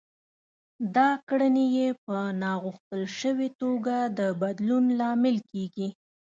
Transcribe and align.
دا 0.95 1.09
کړنې 1.27 1.65
يې 1.77 1.87
په 2.05 2.17
ناغوښتل 2.41 3.01
شوې 3.19 3.47
توګه 3.61 3.95
د 4.17 4.19
بدلون 4.41 4.85
لامل 4.99 5.37
کېږي. 5.51 5.87